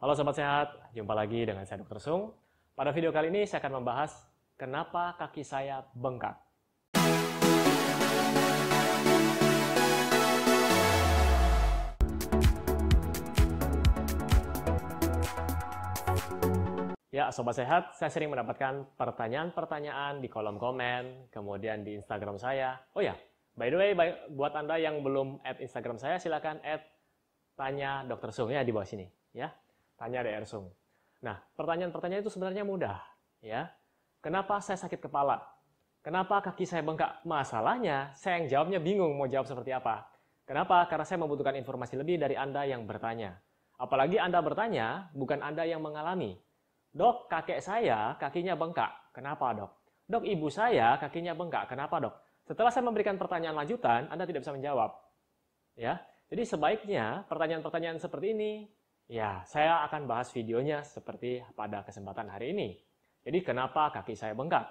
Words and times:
Halo 0.00 0.16
Sobat 0.16 0.32
Sehat, 0.32 0.96
jumpa 0.96 1.12
lagi 1.12 1.44
dengan 1.44 1.60
saya 1.68 1.84
Dr. 1.84 2.00
Sung. 2.00 2.32
Pada 2.72 2.88
video 2.88 3.12
kali 3.12 3.28
ini 3.28 3.44
saya 3.44 3.60
akan 3.60 3.84
membahas 3.84 4.32
kenapa 4.56 5.12
kaki 5.20 5.44
saya 5.44 5.84
bengkak. 5.92 6.40
Ya, 17.12 17.28
Sobat 17.28 17.60
Sehat, 17.60 17.92
saya 17.92 18.08
sering 18.08 18.32
mendapatkan 18.32 18.88
pertanyaan-pertanyaan 18.96 20.24
di 20.24 20.32
kolom 20.32 20.56
komen, 20.56 21.28
kemudian 21.28 21.84
di 21.84 22.00
Instagram 22.00 22.40
saya. 22.40 22.80
Oh 22.96 23.04
ya, 23.04 23.20
by 23.52 23.68
the 23.68 23.76
way, 23.76 23.92
buat 24.32 24.56
Anda 24.56 24.80
yang 24.80 25.04
belum 25.04 25.44
add 25.44 25.60
Instagram 25.60 26.00
saya, 26.00 26.16
silakan 26.16 26.56
add 26.64 26.88
tanya 27.52 28.08
Dr. 28.08 28.32
Sung 28.32 28.48
ya 28.48 28.64
di 28.64 28.72
bawah 28.72 28.88
sini. 28.88 29.04
ya 29.36 29.52
Tanya 30.00 30.24
DR 30.24 30.48
Sung. 30.48 30.72
Nah, 31.20 31.36
pertanyaan-pertanyaan 31.60 32.24
itu 32.24 32.32
sebenarnya 32.32 32.64
mudah. 32.64 32.96
ya 33.44 33.68
Kenapa 34.24 34.56
saya 34.64 34.80
sakit 34.80 34.96
kepala? 34.96 35.44
Kenapa 36.00 36.40
kaki 36.40 36.64
saya 36.64 36.80
bengkak? 36.80 37.20
Masalahnya, 37.28 38.16
saya 38.16 38.40
yang 38.40 38.48
jawabnya 38.48 38.80
bingung 38.80 39.12
mau 39.12 39.28
jawab 39.28 39.44
seperti 39.44 39.76
apa. 39.76 40.08
Kenapa? 40.48 40.88
Karena 40.88 41.04
saya 41.04 41.20
membutuhkan 41.20 41.52
informasi 41.60 42.00
lebih 42.00 42.16
dari 42.16 42.32
Anda 42.32 42.64
yang 42.64 42.88
bertanya. 42.88 43.36
Apalagi 43.76 44.16
Anda 44.16 44.40
bertanya, 44.40 45.12
bukan 45.12 45.44
Anda 45.44 45.68
yang 45.68 45.84
mengalami. 45.84 46.40
Dok, 46.96 47.28
kakek 47.28 47.60
saya 47.60 48.16
kakinya 48.16 48.56
bengkak. 48.56 49.12
Kenapa 49.12 49.52
dok? 49.52 49.70
Dok, 50.08 50.24
ibu 50.24 50.48
saya 50.48 50.96
kakinya 50.96 51.36
bengkak. 51.36 51.68
Kenapa 51.68 52.00
dok? 52.00 52.14
Setelah 52.48 52.72
saya 52.72 52.88
memberikan 52.88 53.20
pertanyaan 53.20 53.60
lanjutan, 53.60 54.08
Anda 54.08 54.24
tidak 54.24 54.42
bisa 54.42 54.56
menjawab. 54.56 54.90
Ya, 55.76 56.00
jadi 56.32 56.42
sebaiknya 56.48 57.28
pertanyaan-pertanyaan 57.30 58.00
seperti 58.02 58.34
ini, 58.34 58.66
ya 59.10 59.42
saya 59.42 59.82
akan 59.90 60.06
bahas 60.06 60.30
videonya 60.30 60.86
seperti 60.86 61.42
pada 61.58 61.82
kesempatan 61.82 62.30
hari 62.30 62.54
ini. 62.54 62.78
Jadi 63.26 63.42
kenapa 63.42 63.90
kaki 63.90 64.14
saya 64.14 64.38
bengkak? 64.38 64.64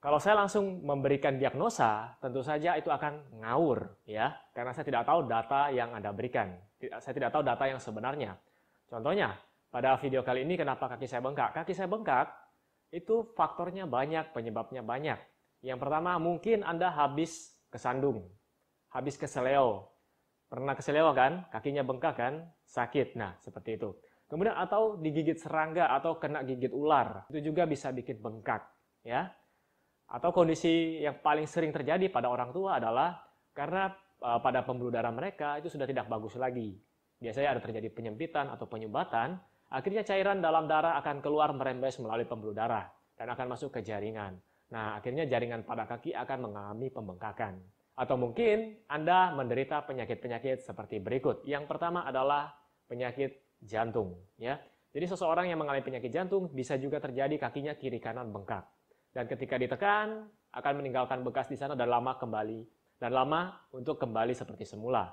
Kalau 0.00 0.20
saya 0.20 0.36
langsung 0.36 0.84
memberikan 0.84 1.40
diagnosa, 1.40 2.12
tentu 2.20 2.44
saja 2.44 2.76
itu 2.76 2.92
akan 2.92 3.40
ngawur, 3.40 4.04
ya, 4.04 4.36
karena 4.52 4.76
saya 4.76 4.84
tidak 4.84 5.08
tahu 5.08 5.24
data 5.24 5.72
yang 5.72 5.96
Anda 5.96 6.12
berikan. 6.12 6.52
Saya 7.00 7.16
tidak 7.16 7.32
tahu 7.32 7.40
data 7.40 7.64
yang 7.64 7.80
sebenarnya. 7.80 8.36
Contohnya, 8.84 9.32
pada 9.72 9.96
video 9.96 10.20
kali 10.20 10.44
ini 10.44 10.60
kenapa 10.60 10.92
kaki 10.92 11.08
saya 11.08 11.24
bengkak? 11.24 11.56
Kaki 11.56 11.72
saya 11.72 11.88
bengkak 11.88 12.36
itu 12.92 13.32
faktornya 13.32 13.88
banyak, 13.88 14.36
penyebabnya 14.36 14.84
banyak. 14.84 15.16
Yang 15.64 15.78
pertama 15.80 16.20
mungkin 16.20 16.60
Anda 16.68 16.92
habis 16.92 17.56
kesandung, 17.72 18.28
habis 18.92 19.16
keseleo. 19.16 19.88
Pernah 20.52 20.76
keseleo 20.76 21.16
kan? 21.16 21.48
Kakinya 21.48 21.80
bengkak 21.80 22.14
kan? 22.14 22.44
Sakit. 22.74 23.14
Nah, 23.14 23.38
seperti 23.38 23.78
itu. 23.78 23.94
Kemudian 24.26 24.58
atau 24.58 24.98
digigit 24.98 25.38
serangga 25.38 25.94
atau 25.94 26.18
kena 26.18 26.42
gigit 26.42 26.74
ular. 26.74 27.30
Itu 27.30 27.38
juga 27.54 27.70
bisa 27.70 27.94
bikin 27.94 28.18
bengkak, 28.18 28.66
ya. 29.06 29.30
Atau 30.10 30.34
kondisi 30.34 30.98
yang 30.98 31.22
paling 31.22 31.46
sering 31.46 31.70
terjadi 31.70 32.10
pada 32.10 32.26
orang 32.26 32.50
tua 32.50 32.82
adalah 32.82 33.22
karena 33.54 33.94
uh, 34.18 34.42
pada 34.42 34.66
pembuluh 34.66 34.90
darah 34.90 35.14
mereka 35.14 35.62
itu 35.62 35.70
sudah 35.70 35.86
tidak 35.86 36.10
bagus 36.10 36.34
lagi. 36.34 36.74
Biasanya 37.22 37.56
ada 37.56 37.60
terjadi 37.62 37.94
penyempitan 37.94 38.50
atau 38.50 38.66
penyumbatan 38.66 39.38
Akhirnya 39.74 40.06
cairan 40.06 40.38
dalam 40.38 40.70
darah 40.70 40.94
akan 41.02 41.18
keluar 41.18 41.50
merembes 41.50 41.98
melalui 41.98 42.30
pembuluh 42.30 42.54
darah 42.54 42.86
dan 43.18 43.26
akan 43.26 43.58
masuk 43.58 43.74
ke 43.74 43.80
jaringan. 43.82 44.38
Nah, 44.70 44.98
akhirnya 45.02 45.26
jaringan 45.26 45.66
pada 45.66 45.82
kaki 45.90 46.14
akan 46.14 46.50
mengalami 46.50 46.94
pembengkakan. 46.94 47.58
Atau 47.98 48.14
mungkin 48.14 48.86
Anda 48.86 49.34
menderita 49.34 49.82
penyakit-penyakit 49.82 50.62
seperti 50.62 51.02
berikut. 51.02 51.42
Yang 51.42 51.66
pertama 51.66 52.06
adalah 52.06 52.54
penyakit 52.86 53.58
jantung, 53.62 54.18
ya. 54.36 54.60
Jadi 54.94 55.10
seseorang 55.10 55.50
yang 55.50 55.58
mengalami 55.58 55.82
penyakit 55.82 56.12
jantung 56.14 56.46
bisa 56.54 56.78
juga 56.78 57.02
terjadi 57.02 57.34
kakinya 57.34 57.74
kiri 57.74 57.98
kanan 57.98 58.30
bengkak. 58.30 58.62
Dan 59.10 59.26
ketika 59.26 59.58
ditekan 59.58 60.30
akan 60.54 60.72
meninggalkan 60.78 61.26
bekas 61.26 61.50
di 61.50 61.58
sana 61.58 61.74
dan 61.74 61.90
lama 61.90 62.14
kembali 62.14 62.62
dan 63.02 63.10
lama 63.10 63.50
untuk 63.74 63.98
kembali 63.98 64.30
seperti 64.34 64.62
semula. 64.62 65.10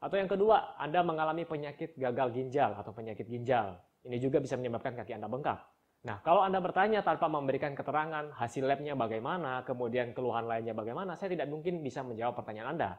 Atau 0.00 0.16
yang 0.16 0.30
kedua, 0.30 0.78
Anda 0.78 1.02
mengalami 1.02 1.44
penyakit 1.44 1.98
gagal 1.98 2.32
ginjal 2.32 2.72
atau 2.78 2.94
penyakit 2.94 3.26
ginjal. 3.26 3.76
Ini 4.06 4.16
juga 4.16 4.40
bisa 4.40 4.56
menyebabkan 4.56 4.96
kaki 4.96 5.12
Anda 5.12 5.28
bengkak. 5.28 5.60
Nah, 6.00 6.24
kalau 6.24 6.40
Anda 6.40 6.56
bertanya 6.64 7.04
tanpa 7.04 7.28
memberikan 7.28 7.76
keterangan 7.76 8.32
hasil 8.32 8.64
labnya 8.64 8.96
bagaimana, 8.96 9.60
kemudian 9.68 10.16
keluhan 10.16 10.48
lainnya 10.48 10.72
bagaimana, 10.72 11.12
saya 11.20 11.36
tidak 11.36 11.52
mungkin 11.52 11.84
bisa 11.84 12.00
menjawab 12.00 12.40
pertanyaan 12.40 12.72
Anda. 12.78 12.90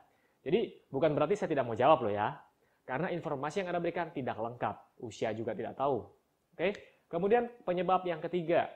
Jadi, 0.46 0.86
bukan 0.94 1.18
berarti 1.18 1.34
saya 1.34 1.50
tidak 1.50 1.66
mau 1.66 1.74
jawab 1.74 2.06
loh 2.06 2.14
ya. 2.14 2.38
Karena 2.84 3.14
informasi 3.14 3.62
yang 3.62 3.70
Anda 3.72 3.82
berikan 3.82 4.10
tidak 4.10 4.38
lengkap. 4.38 5.02
Usia 5.06 5.32
juga 5.32 5.54
tidak 5.54 5.78
tahu. 5.78 6.02
Oke? 6.58 6.70
Kemudian 7.08 7.48
penyebab 7.64 8.04
yang 8.08 8.20
ketiga, 8.24 8.72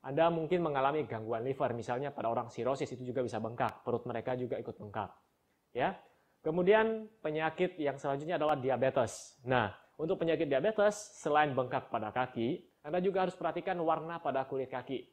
Anda 0.00 0.32
mungkin 0.32 0.64
mengalami 0.64 1.04
gangguan 1.04 1.44
liver, 1.44 1.76
misalnya 1.76 2.14
pada 2.14 2.30
orang 2.32 2.48
sirosis 2.48 2.88
itu 2.94 3.04
juga 3.12 3.20
bisa 3.20 3.36
bengkak, 3.42 3.84
perut 3.84 4.06
mereka 4.08 4.32
juga 4.38 4.56
ikut 4.56 4.78
bengkak. 4.78 5.10
Ya, 5.70 5.98
Kemudian 6.40 7.04
penyakit 7.20 7.76
yang 7.76 8.00
selanjutnya 8.00 8.40
adalah 8.40 8.56
diabetes. 8.56 9.36
Nah, 9.44 9.68
untuk 10.00 10.16
penyakit 10.16 10.48
diabetes, 10.48 10.96
selain 11.20 11.52
bengkak 11.52 11.92
pada 11.92 12.08
kaki, 12.08 12.80
Anda 12.80 13.04
juga 13.04 13.28
harus 13.28 13.36
perhatikan 13.36 13.76
warna 13.84 14.16
pada 14.24 14.48
kulit 14.48 14.72
kaki. 14.72 15.04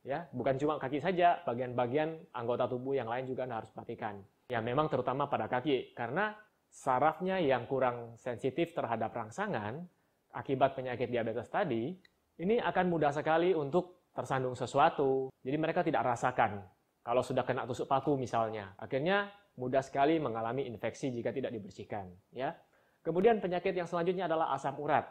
Ya, 0.00 0.24
bukan 0.32 0.56
cuma 0.56 0.80
kaki 0.80 0.96
saja, 0.96 1.44
bagian-bagian 1.44 2.32
anggota 2.32 2.64
tubuh 2.64 2.96
yang 2.96 3.12
lain 3.12 3.28
juga 3.28 3.44
Anda 3.44 3.60
harus 3.60 3.68
perhatikan. 3.76 4.24
Ya, 4.48 4.64
memang 4.64 4.88
terutama 4.88 5.28
pada 5.28 5.52
kaki, 5.52 5.92
karena 5.92 6.32
sarafnya 6.70 7.42
yang 7.42 7.66
kurang 7.66 8.14
sensitif 8.14 8.70
terhadap 8.72 9.10
rangsangan 9.10 9.82
akibat 10.30 10.78
penyakit 10.78 11.10
diabetes 11.10 11.50
tadi, 11.50 11.90
ini 12.38 12.56
akan 12.62 12.86
mudah 12.86 13.10
sekali 13.10 13.50
untuk 13.52 14.08
tersandung 14.14 14.54
sesuatu. 14.54 15.28
Jadi 15.42 15.56
mereka 15.58 15.82
tidak 15.82 16.06
rasakan 16.06 16.62
kalau 17.02 17.20
sudah 17.26 17.42
kena 17.42 17.66
tusuk 17.66 17.90
paku 17.90 18.14
misalnya. 18.14 18.72
Akhirnya 18.78 19.28
mudah 19.58 19.82
sekali 19.82 20.16
mengalami 20.22 20.64
infeksi 20.70 21.10
jika 21.10 21.34
tidak 21.34 21.50
dibersihkan. 21.52 22.08
Ya. 22.30 22.54
Kemudian 23.02 23.42
penyakit 23.42 23.74
yang 23.74 23.88
selanjutnya 23.88 24.30
adalah 24.30 24.54
asam 24.54 24.76
urat. 24.78 25.08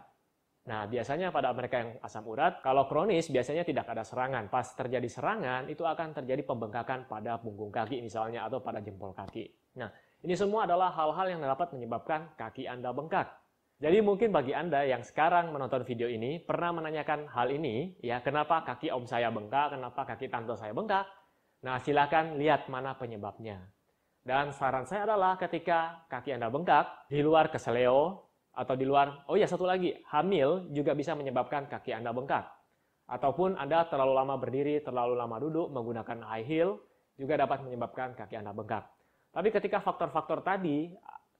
Nah, 0.69 0.85
biasanya 0.85 1.33
pada 1.33 1.49
mereka 1.49 1.81
yang 1.81 1.91
asam 2.05 2.21
urat, 2.29 2.61
kalau 2.61 2.85
kronis 2.85 3.33
biasanya 3.33 3.65
tidak 3.65 3.89
ada 3.89 4.05
serangan. 4.05 4.53
Pas 4.53 4.69
terjadi 4.77 5.09
serangan, 5.09 5.65
itu 5.65 5.81
akan 5.81 6.13
terjadi 6.13 6.45
pembengkakan 6.45 7.09
pada 7.09 7.41
punggung 7.41 7.73
kaki 7.73 8.05
misalnya 8.05 8.45
atau 8.45 8.61
pada 8.61 8.77
jempol 8.77 9.09
kaki. 9.17 9.49
Nah, 9.81 9.89
ini 10.19 10.35
semua 10.35 10.67
adalah 10.67 10.91
hal-hal 10.91 11.31
yang 11.31 11.39
dapat 11.39 11.71
menyebabkan 11.71 12.35
kaki 12.35 12.67
Anda 12.67 12.91
bengkak. 12.91 13.31
Jadi 13.79 14.03
mungkin 14.03 14.35
bagi 14.35 14.51
Anda 14.51 14.83
yang 14.83 14.99
sekarang 15.07 15.55
menonton 15.55 15.87
video 15.87 16.11
ini 16.11 16.43
pernah 16.43 16.75
menanyakan 16.75 17.31
hal 17.31 17.47
ini, 17.47 17.95
ya 18.03 18.19
kenapa 18.19 18.67
kaki 18.67 18.91
om 18.91 19.07
saya 19.07 19.31
bengkak, 19.31 19.71
kenapa 19.71 20.03
kaki 20.03 20.27
tante 20.27 20.51
saya 20.59 20.75
bengkak? 20.75 21.07
Nah, 21.63 21.79
silakan 21.79 22.35
lihat 22.35 22.67
mana 22.67 22.99
penyebabnya. 22.99 23.63
Dan 24.19 24.51
saran 24.51 24.83
saya 24.83 25.07
adalah 25.07 25.39
ketika 25.39 26.03
kaki 26.11 26.35
Anda 26.35 26.51
bengkak, 26.51 27.07
di 27.07 27.23
luar 27.23 27.47
keseleo, 27.47 28.27
atau 28.51 28.75
di 28.75 28.83
luar, 28.83 29.23
oh 29.31 29.39
ya 29.39 29.47
satu 29.47 29.63
lagi, 29.63 29.95
hamil 30.11 30.67
juga 30.75 30.91
bisa 30.91 31.15
menyebabkan 31.15 31.71
kaki 31.71 31.95
Anda 31.95 32.11
bengkak. 32.11 32.43
Ataupun 33.07 33.55
Anda 33.55 33.87
terlalu 33.87 34.11
lama 34.19 34.35
berdiri, 34.35 34.83
terlalu 34.83 35.15
lama 35.15 35.39
duduk, 35.39 35.71
menggunakan 35.71 36.27
high 36.27 36.43
heel, 36.43 36.83
juga 37.15 37.39
dapat 37.39 37.63
menyebabkan 37.63 38.11
kaki 38.19 38.35
Anda 38.35 38.51
bengkak. 38.51 38.98
Tapi 39.29 39.49
ketika 39.53 39.79
faktor-faktor 39.79 40.41
tadi 40.41 40.89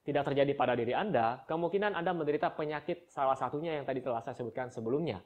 tidak 0.06 0.30
terjadi 0.32 0.52
pada 0.54 0.72
diri 0.78 0.94
Anda, 0.94 1.42
kemungkinan 1.44 1.92
Anda 1.92 2.14
menderita 2.14 2.54
penyakit 2.54 3.10
salah 3.10 3.34
satunya 3.34 3.76
yang 3.76 3.84
tadi 3.84 4.00
telah 4.00 4.22
saya 4.22 4.34
sebutkan 4.38 4.70
sebelumnya. 4.70 5.20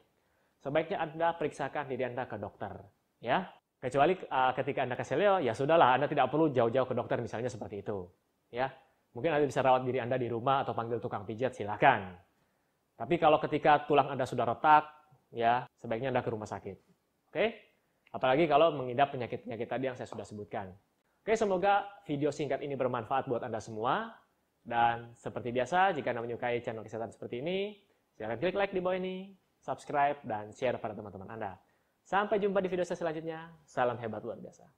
Sebaiknya 0.59 1.01
Anda 1.01 1.37
periksakan 1.37 1.87
diri 1.87 2.09
Anda 2.09 2.25
ke 2.25 2.41
dokter. 2.41 2.73
Ya, 3.21 3.47
Kecuali 3.75 4.17
uh, 4.17 4.51
ketika 4.57 4.81
Anda 4.81 4.97
keselio, 4.97 5.37
ya 5.37 5.53
sudahlah, 5.53 5.99
Anda 5.99 6.09
tidak 6.09 6.33
perlu 6.33 6.49
jauh-jauh 6.49 6.89
ke 6.89 6.95
dokter 6.97 7.21
misalnya 7.21 7.53
seperti 7.53 7.85
itu. 7.85 8.09
Ya, 8.49 8.73
Mungkin 9.15 9.31
Anda 9.31 9.47
bisa 9.47 9.63
rawat 9.63 9.87
diri 9.87 10.03
Anda 10.03 10.19
di 10.19 10.27
rumah 10.27 10.67
atau 10.67 10.75
panggil 10.75 10.99
tukang 10.99 11.23
pijat, 11.23 11.55
silakan. 11.55 12.19
Tapi 12.99 13.15
kalau 13.15 13.39
ketika 13.39 13.87
tulang 13.87 14.11
Anda 14.11 14.27
sudah 14.27 14.43
retak, 14.43 14.91
ya 15.31 15.63
sebaiknya 15.79 16.11
Anda 16.11 16.19
ke 16.19 16.29
rumah 16.35 16.47
sakit. 16.47 16.77
Oke? 17.31 17.45
Apalagi 18.11 18.43
kalau 18.51 18.75
mengidap 18.75 19.15
penyakit-penyakit 19.15 19.67
tadi 19.71 19.83
yang 19.87 19.95
saya 19.95 20.11
sudah 20.11 20.27
sebutkan. 20.27 20.75
Oke, 21.25 21.33
semoga 21.33 21.89
video 22.05 22.29
singkat 22.29 22.61
ini 22.61 22.77
bermanfaat 22.77 23.25
buat 23.25 23.41
Anda 23.41 23.57
semua. 23.57 24.13
Dan 24.61 25.17
seperti 25.17 25.49
biasa, 25.49 25.89
jika 25.97 26.13
Anda 26.13 26.21
menyukai 26.21 26.61
channel 26.61 26.85
kesehatan 26.85 27.09
seperti 27.09 27.41
ini, 27.41 27.81
silahkan 28.13 28.37
klik 28.37 28.53
like 28.53 28.69
di 28.69 28.77
bawah 28.77 28.93
ini, 28.93 29.33
subscribe, 29.57 30.21
dan 30.21 30.53
share 30.53 30.77
pada 30.77 30.93
teman-teman 30.93 31.25
Anda. 31.33 31.57
Sampai 32.05 32.37
jumpa 32.37 32.61
di 32.61 32.69
video 32.69 32.85
saya 32.85 33.01
selanjutnya. 33.01 33.49
Salam 33.65 33.97
hebat 33.97 34.21
luar 34.21 34.37
biasa. 34.37 34.69